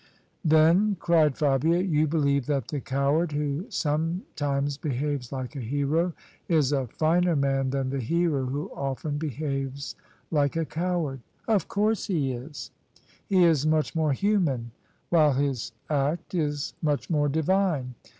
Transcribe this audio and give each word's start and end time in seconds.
"Then," 0.43 0.97
cried 0.99 1.37
Fabia," 1.37 1.77
you 1.97 2.07
believe 2.07 2.47
that 2.47 2.69
the 2.69 2.79
coward 2.79 3.33
who 3.33 3.67
sometimes 3.69 4.75
behaves 4.75 5.31
like 5.31 5.55
a 5.55 5.59
hero 5.59 6.13
is 6.49 6.71
a 6.71 6.87
finer 6.87 7.35
man 7.35 7.69
than 7.69 7.91
the 7.91 7.99
hero 7.99 8.43
who 8.47 8.71
often 8.73 9.19
behaves 9.19 9.95
like 10.31 10.55
a 10.57 10.65
coward? 10.65 11.19
""Of 11.55 11.67
course 11.67 12.07
he 12.07 12.31
is: 12.31 12.71
he 13.27 13.43
is 13.43 13.67
much 13.67 13.93
more 13.93 14.13
human, 14.13 14.71
while 15.11 15.33
his 15.33 15.71
act 15.87 16.33
IS 16.33 16.73
much 16.81 17.07
more 17.11 17.29
divine. 17.29 17.93